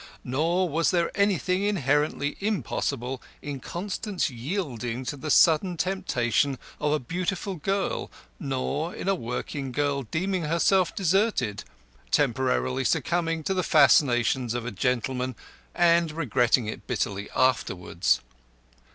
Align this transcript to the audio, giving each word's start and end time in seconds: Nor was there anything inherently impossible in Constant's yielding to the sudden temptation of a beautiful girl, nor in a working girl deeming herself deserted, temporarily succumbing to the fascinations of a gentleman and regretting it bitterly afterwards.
Nor 0.23 0.67
was 0.67 0.89
there 0.89 1.11
anything 1.13 1.61
inherently 1.61 2.35
impossible 2.39 3.21
in 3.43 3.59
Constant's 3.59 4.31
yielding 4.31 5.05
to 5.05 5.15
the 5.15 5.29
sudden 5.29 5.77
temptation 5.77 6.57
of 6.79 6.91
a 6.91 6.97
beautiful 6.97 7.53
girl, 7.53 8.09
nor 8.39 8.95
in 8.95 9.07
a 9.07 9.13
working 9.13 9.71
girl 9.71 10.01
deeming 10.01 10.45
herself 10.45 10.95
deserted, 10.95 11.63
temporarily 12.09 12.83
succumbing 12.83 13.43
to 13.43 13.53
the 13.53 13.61
fascinations 13.61 14.55
of 14.55 14.65
a 14.65 14.71
gentleman 14.71 15.35
and 15.75 16.11
regretting 16.11 16.65
it 16.65 16.87
bitterly 16.87 17.29
afterwards. 17.35 18.21